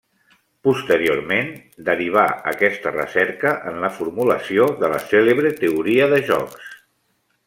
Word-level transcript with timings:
Posteriorment, 0.67 1.51
derivà 1.89 2.23
aquesta 2.53 2.93
recerca 2.95 3.53
en 3.73 3.77
la 3.85 3.93
formulació 4.01 4.67
de 4.83 4.91
la 4.95 5.03
cèlebre 5.13 5.53
teoria 5.65 6.09
de 6.15 6.23
jocs. 6.31 6.73